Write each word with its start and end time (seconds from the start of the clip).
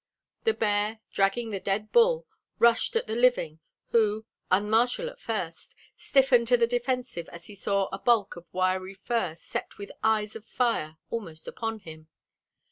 The 0.45 0.55
bear, 0.55 0.99
dragging 1.13 1.51
the 1.51 1.59
dead 1.59 1.91
bull, 1.91 2.25
rushed 2.57 2.95
at 2.95 3.05
the 3.05 3.15
living, 3.15 3.59
who, 3.91 4.25
unmartial 4.49 5.11
at 5.11 5.19
first, 5.19 5.75
stiffened 5.95 6.47
to 6.47 6.57
the 6.57 6.65
defensive 6.65 7.29
as 7.29 7.45
he 7.45 7.53
saw 7.53 7.87
a 7.93 7.99
bulk 7.99 8.35
of 8.35 8.51
wiry 8.51 8.95
fur 8.95 9.35
set 9.35 9.77
with 9.77 9.91
eyes 10.03 10.35
of 10.35 10.43
fire, 10.43 10.97
almost 11.11 11.47
upon 11.47 11.81
him. 11.81 12.07